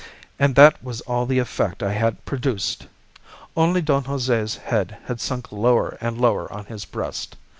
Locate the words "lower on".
6.19-6.65